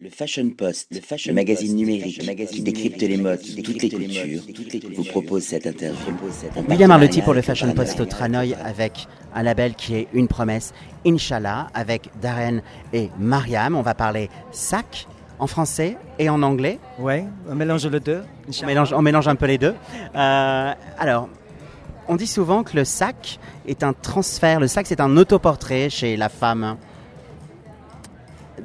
Le 0.00 0.10
Fashion 0.10 0.48
Post, 0.50 0.86
le, 0.92 1.00
fashion 1.00 1.32
le 1.32 1.34
magazine 1.34 1.72
Post, 1.72 1.76
numérique 1.76 2.24
magazine 2.24 2.56
qui 2.58 2.62
décrypte 2.62 3.02
les 3.02 3.16
modes, 3.16 3.40
toutes 3.64 3.82
les 3.82 3.88
cultures, 3.88 4.42
vous 4.94 5.02
propose 5.02 5.42
cette 5.42 5.66
interview. 5.66 6.14
William 6.68 6.92
Arlotti 6.92 7.20
pour 7.20 7.34
le 7.34 7.42
Fashion 7.42 7.72
Post 7.72 7.98
au 7.98 8.04
Tranoï 8.04 8.54
avec 8.62 9.08
un 9.34 9.42
label 9.42 9.74
qui 9.74 9.96
est 9.96 10.06
une 10.12 10.28
promesse, 10.28 10.72
Inch'Allah, 11.04 11.66
avec 11.74 12.10
Darren 12.22 12.60
et 12.92 13.10
Mariam. 13.18 13.74
On 13.74 13.82
va 13.82 13.94
parler 13.94 14.30
sac 14.52 15.08
en 15.40 15.48
français 15.48 15.96
et 16.20 16.28
en 16.28 16.44
anglais. 16.44 16.78
Oui, 17.00 17.24
on 17.50 17.56
mélange 17.56 17.84
les 17.88 17.98
deux. 17.98 18.22
On 18.62 18.66
mélange, 18.66 18.92
on 18.92 19.02
mélange 19.02 19.26
un 19.26 19.34
peu 19.34 19.46
les 19.46 19.58
deux. 19.58 19.74
Euh, 20.14 20.72
alors, 20.96 21.28
on 22.06 22.14
dit 22.14 22.28
souvent 22.28 22.62
que 22.62 22.76
le 22.76 22.84
sac 22.84 23.40
est 23.66 23.82
un 23.82 23.94
transfert, 23.94 24.60
le 24.60 24.68
sac 24.68 24.86
c'est 24.86 25.00
un 25.00 25.16
autoportrait 25.16 25.90
chez 25.90 26.16
la 26.16 26.28
femme. 26.28 26.76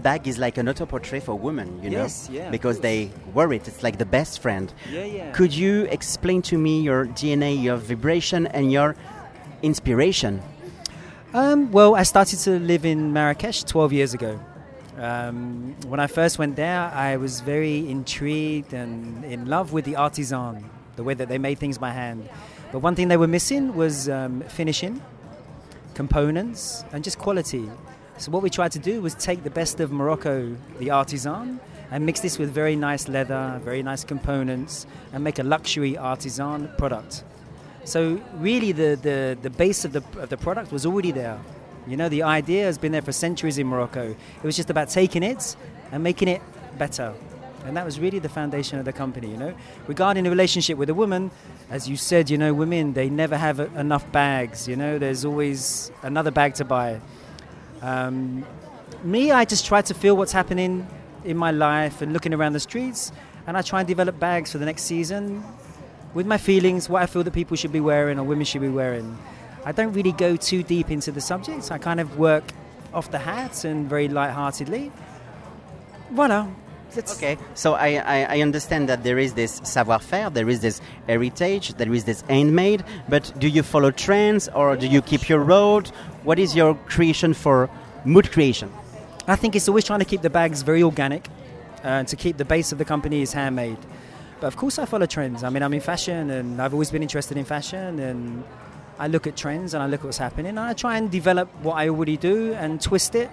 Bag 0.04 0.28
is 0.28 0.38
like 0.38 0.58
an 0.58 0.70
auto 0.70 0.86
portrait 0.86 1.24
for 1.24 1.36
women, 1.36 1.82
you 1.82 1.90
yes, 1.90 2.30
know, 2.30 2.36
yeah, 2.36 2.50
because 2.52 2.80
they 2.82 3.10
wear 3.34 3.52
it. 3.54 3.68
It's 3.68 3.82
like 3.82 3.98
the 3.98 4.06
best 4.06 4.42
friend. 4.42 4.72
Yeah, 4.92 5.06
yeah. 5.06 5.32
Could 5.32 5.54
you 5.54 5.86
explain 5.86 6.42
to 6.44 6.58
me 6.58 6.82
your 6.82 7.08
DNA, 7.08 7.62
your 7.62 7.78
vibration, 7.78 8.46
and 8.48 8.72
your 8.72 8.96
inspiration? 9.62 10.42
Um, 11.34 11.72
well, 11.72 11.96
I 11.96 12.04
started 12.04 12.40
to 12.40 12.60
live 12.60 12.86
in 12.86 13.12
Marrakesh 13.14 13.64
12 13.64 13.94
years 13.94 14.14
ago. 14.14 14.40
Um, 14.98 15.76
when 15.88 16.00
I 16.00 16.06
first 16.06 16.38
went 16.38 16.56
there, 16.56 16.92
I 16.94 17.18
was 17.18 17.42
very 17.42 17.90
intrigued 17.90 18.74
and 18.74 19.26
in 19.26 19.48
love 19.48 19.74
with 19.74 19.86
the 19.86 19.96
artisan, 19.96 20.70
the 20.96 21.04
way 21.04 21.16
that 21.16 21.30
they 21.30 21.40
made 21.40 21.58
things 21.58 21.80
by 21.80 21.90
hand. 21.90 22.30
But 22.72 22.80
one 22.80 22.94
thing 22.96 23.08
they 23.08 23.18
were 23.18 23.28
missing 23.28 23.76
was 23.76 24.08
um, 24.10 24.42
finishing, 24.42 25.02
components, 25.96 26.86
and 26.92 27.04
just 27.04 27.18
quality. 27.18 27.70
So 28.18 28.32
what 28.32 28.44
we 28.44 28.50
tried 28.50 28.72
to 28.74 28.80
do 28.80 29.02
was 29.02 29.16
take 29.16 29.44
the 29.44 29.50
best 29.50 29.80
of 29.80 29.92
Morocco, 29.92 30.56
the 30.80 30.92
artisan, 30.92 31.60
and 31.92 32.06
mix 32.06 32.20
this 32.22 32.38
with 32.38 32.52
very 32.52 32.76
nice 32.76 33.08
leather, 33.08 33.60
very 33.64 33.84
nice 33.84 34.04
components, 34.04 34.86
and 35.12 35.24
make 35.24 35.40
a 35.40 35.44
luxury 35.44 35.98
artisan 35.98 36.70
product. 36.78 37.24
So 37.86 38.22
really, 38.36 38.72
the, 38.72 38.98
the, 39.02 39.38
the 39.42 39.50
base 39.50 39.84
of 39.84 39.94
the, 39.94 40.04
of 40.20 40.30
the 40.30 40.38
product 40.38 40.72
was 40.72 40.86
already 40.86 41.12
there. 41.12 41.40
You 41.86 41.98
know, 41.98 42.08
the 42.08 42.24
idea 42.24 42.64
has 42.64 42.78
been 42.78 42.94
there 42.94 43.02
for 43.02 43.12
centuries 43.12 43.58
in 43.58 43.68
Morocco. 43.68 44.12
It 44.12 44.44
was 44.44 44.56
just 44.56 44.70
about 44.70 44.90
taking 44.90 45.22
it 45.22 45.56
and 45.92 46.02
making 46.02 46.30
it 46.30 46.42
better. 46.78 47.14
And 47.66 47.76
that 47.78 47.86
was 47.86 48.00
really 48.00 48.20
the 48.20 48.30
foundation 48.30 48.80
of 48.80 48.86
the 48.86 48.94
company, 48.94 49.30
you 49.30 49.38
know. 49.38 49.54
Regarding 49.88 50.24
the 50.24 50.30
relationship 50.30 50.78
with 50.78 50.90
a 50.90 50.94
woman, 50.94 51.32
as 51.70 51.90
you 51.90 51.98
said, 51.98 52.30
you 52.30 52.38
know, 52.38 52.54
women, 52.54 52.94
they 52.94 53.10
never 53.10 53.38
have 53.38 53.60
enough 53.60 54.10
bags, 54.12 54.68
you 54.68 54.76
know, 54.76 54.98
there's 54.98 55.26
always 55.26 55.92
another 56.04 56.32
bag 56.32 56.54
to 56.56 56.66
buy. 56.66 57.02
Um, 57.84 58.46
me, 59.04 59.32
I 59.32 59.44
just 59.44 59.66
try 59.66 59.82
to 59.82 59.94
feel 59.94 60.16
what's 60.16 60.32
happening 60.32 60.88
in 61.26 61.36
my 61.36 61.52
life 61.52 62.02
and 62.02 62.14
looking 62.14 62.34
around 62.34 62.54
the 62.54 62.60
streets, 62.60 63.12
and 63.46 63.58
I 63.58 63.62
try 63.62 63.82
and 63.82 63.88
develop 63.88 64.20
bags 64.20 64.54
for 64.54 64.58
the 64.58 64.66
next 64.66 64.84
season 64.84 65.44
with 66.14 66.26
my 66.26 66.38
feelings, 66.38 66.88
what 66.88 67.02
I 67.02 67.06
feel 67.08 67.24
that 67.24 67.34
people 67.34 67.58
should 67.58 67.74
be 67.74 67.82
wearing 67.82 68.20
or 68.20 68.24
women 68.24 68.46
should 68.46 68.62
be 68.62 68.70
wearing. 68.70 69.18
I 69.66 69.74
don't 69.74 69.94
really 69.94 70.12
go 70.14 70.36
too 70.38 70.64
deep 70.64 70.92
into 70.92 71.12
the 71.12 71.22
subjects. 71.22 71.72
I 71.72 71.78
kind 71.78 72.00
of 72.00 72.18
work 72.18 72.44
off 72.94 73.12
the 73.12 73.18
hat 73.18 73.66
and 73.66 73.90
very 73.90 74.08
light-heartedly. 74.08 74.92
Voilà. 76.14 76.54
That's 76.96 77.18
Okay, 77.18 77.38
so 77.56 77.74
I, 77.74 77.96
I, 77.96 78.38
I 78.38 78.42
understand 78.42 78.88
that 78.90 79.04
there 79.04 79.18
is 79.18 79.34
this 79.34 79.62
savoir-faire, 79.64 80.30
there 80.30 80.50
is 80.50 80.62
this 80.62 80.82
heritage, 81.08 81.74
there 81.76 81.94
is 81.94 82.04
this 82.04 82.22
handmade, 82.22 82.84
but 83.10 83.34
do 83.40 83.48
you 83.48 83.64
follow 83.64 83.92
trends 83.92 84.48
or 84.50 84.76
do 84.76 84.88
you 84.88 85.02
keep 85.02 85.28
your 85.28 85.40
road? 85.40 85.88
What 86.24 86.40
is 86.40 86.56
your 86.56 86.76
creation 86.76 87.34
for 87.34 87.70
mood 88.06 88.32
creation? 88.32 88.72
I 89.28 89.36
think 89.36 89.56
it's 89.56 89.68
always 89.68 89.86
trying 89.86 90.00
to 90.00 90.06
keep 90.06 90.22
the 90.22 90.30
bags 90.30 90.62
very 90.62 90.84
organic, 90.84 91.28
uh, 91.84 92.04
to 92.04 92.16
keep 92.16 92.38
the 92.38 92.46
base 92.46 92.72
of 92.72 92.78
the 92.78 92.86
company 92.86 93.22
is 93.22 93.34
handmade. 93.34 93.78
But 94.40 94.48
of 94.48 94.58
course, 94.58 94.78
I 94.78 94.86
follow 94.86 95.06
trends. 95.06 95.44
I 95.44 95.50
mean, 95.50 95.64
I'm 95.64 95.74
in 95.74 95.80
fashion, 95.80 96.30
and 96.30 96.62
I've 96.62 96.74
always 96.74 96.92
been 96.92 97.02
interested 97.02 97.38
in 97.38 97.46
fashion, 97.46 98.00
and 98.00 98.44
I 99.00 99.08
look 99.08 99.26
at 99.26 99.36
trends 99.36 99.74
and 99.74 99.82
I 99.82 99.88
look 99.88 100.02
at 100.02 100.06
what's 100.06 100.18
happening, 100.18 100.48
and 100.48 100.60
I 100.60 100.74
try 100.74 100.98
and 100.98 101.10
develop 101.10 101.48
what 101.62 101.76
I 101.76 101.90
already 101.90 102.18
do 102.18 102.54
and 102.54 102.82
twist 102.82 103.16
it 103.16 103.30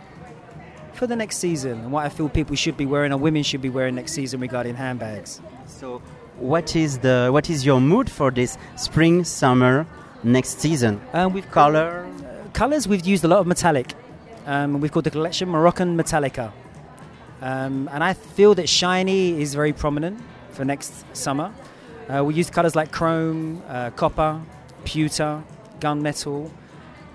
for 1.00 1.06
the 1.06 1.16
next 1.16 1.38
season, 1.38 1.80
and 1.80 1.90
what 1.90 2.04
I 2.04 2.10
feel 2.10 2.28
people 2.28 2.54
should 2.54 2.76
be 2.76 2.84
wearing 2.84 3.10
or 3.10 3.16
women 3.16 3.42
should 3.42 3.62
be 3.62 3.70
wearing 3.70 3.94
next 3.94 4.12
season 4.12 4.38
regarding 4.38 4.74
handbags. 4.74 5.40
So, 5.64 6.02
what 6.36 6.76
is 6.76 6.98
the 6.98 7.30
what 7.32 7.48
is 7.48 7.64
your 7.64 7.80
mood 7.80 8.10
for 8.10 8.30
this 8.30 8.58
spring 8.76 9.24
summer 9.24 9.86
next 10.22 10.60
season? 10.60 11.00
Um, 11.14 11.32
we've 11.32 11.50
Color. 11.50 12.06
Colours, 12.52 12.86
we've 12.86 13.06
used 13.06 13.24
a 13.24 13.28
lot 13.28 13.38
of 13.38 13.46
metallic. 13.46 13.94
Um, 14.44 14.78
we've 14.82 14.92
called 14.92 15.06
the 15.06 15.10
collection 15.10 15.48
Moroccan 15.48 15.96
Metallica. 15.96 16.52
Um, 17.40 17.88
and 17.92 18.04
I 18.04 18.12
feel 18.12 18.54
that 18.56 18.68
shiny 18.68 19.40
is 19.40 19.54
very 19.54 19.72
prominent 19.72 20.20
for 20.50 20.66
next 20.66 20.92
summer. 21.16 21.50
Uh, 22.10 22.22
we 22.26 22.34
use 22.34 22.50
colours 22.50 22.76
like 22.76 22.90
chrome, 22.92 23.62
uh, 23.68 23.88
copper, 24.02 24.38
pewter, 24.84 25.42
gunmetal, 25.80 26.50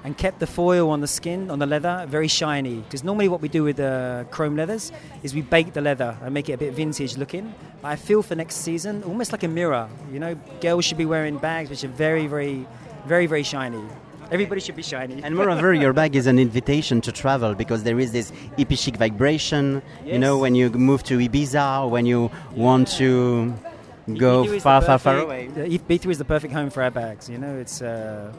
and 0.05 0.15
kept 0.15 0.39
the 0.39 0.45
foil 0.45 0.91
on 0.91 1.01
the 1.01 1.07
skin, 1.07 1.49
on 1.49 1.57
the 1.57 1.65
leather, 1.65 2.05
very 2.07 2.27
shiny. 2.27 2.75
Because 2.75 3.03
normally 3.03 3.27
what 3.27 3.41
we 3.41 3.49
do 3.49 3.63
with 3.63 3.79
uh, 3.79 4.23
chrome 4.29 4.55
leathers 4.55 4.91
is 5.23 5.33
we 5.33 5.41
bake 5.41 5.73
the 5.73 5.81
leather 5.81 6.15
and 6.21 6.31
make 6.31 6.47
it 6.47 6.53
a 6.53 6.57
bit 6.59 6.75
vintage 6.75 7.17
looking. 7.17 7.51
But 7.81 7.87
I 7.87 7.95
feel 7.95 8.21
for 8.21 8.35
next 8.35 8.57
season, 8.57 9.03
almost 9.03 9.31
like 9.31 9.41
a 9.41 9.47
mirror. 9.47 9.89
You 10.13 10.19
know, 10.19 10.35
girls 10.61 10.85
should 10.85 10.99
be 10.99 11.07
wearing 11.07 11.39
bags 11.39 11.71
which 11.71 11.83
are 11.83 11.87
very, 11.87 12.27
very, 12.27 12.67
very, 13.07 13.25
very 13.25 13.41
shiny. 13.41 13.81
Everybody 14.29 14.61
should 14.61 14.75
be 14.75 14.83
shiny. 14.83 15.23
And 15.23 15.35
moreover, 15.35 15.73
your 15.73 15.91
bag 15.91 16.15
is 16.15 16.27
an 16.27 16.37
invitation 16.37 17.01
to 17.01 17.11
travel 17.11 17.55
because 17.55 17.81
there 17.81 17.99
is 17.99 18.11
this 18.11 18.31
hippie 18.59 18.77
chic 18.77 18.97
vibration. 18.97 19.81
You 20.05 20.19
know, 20.19 20.37
when 20.37 20.53
you 20.53 20.69
move 20.69 21.01
to 21.05 21.17
Ibiza 21.17 21.81
or 21.81 21.89
when 21.89 22.05
you 22.05 22.29
want 22.55 22.89
to 22.99 23.55
go 24.13 24.45
far, 24.59 24.81
far, 24.81 24.99
far 24.99 25.19
away. 25.19 25.47
perfect- 25.47 25.69
the 25.69 25.97
Ibiza 25.97 26.11
is 26.11 26.17
the 26.17 26.25
perfect 26.25 26.53
home 26.53 26.69
for 26.69 26.83
our 26.83 26.91
bags. 26.91 27.29
You 27.29 27.37
know, 27.37 27.55
it's 27.57 27.81
uh, 27.81 28.31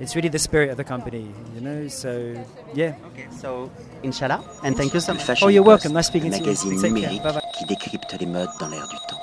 it's 0.00 0.14
really 0.16 0.28
the 0.28 0.38
spirit 0.38 0.70
of 0.70 0.76
the 0.76 0.84
company. 0.84 1.26
You 1.54 1.60
know, 1.60 1.88
so 1.88 2.34
yeah. 2.74 2.94
Okay. 3.12 3.26
So, 3.40 3.70
inshallah, 4.02 4.42
and 4.64 4.76
thank 4.76 4.92
you 4.94 5.00
so 5.00 5.14
much. 5.14 5.42
Oh, 5.42 5.48
you're 5.48 5.62
welcome. 5.62 5.92
Nice 5.92 6.08
speaking 6.08 6.30
le 6.32 6.38
to 6.38 6.44
you. 6.44 6.46
magazine 6.50 6.70
Take 6.80 6.80
care. 6.82 6.90
numérique 6.90 7.22
Bye-bye. 7.22 7.52
qui 7.56 7.64
décrypte 7.66 8.16
les 8.20 8.26
modes 8.26 8.50
dans 8.58 8.68
l'air 8.68 8.86
du 8.88 8.96
temps. 9.08 9.20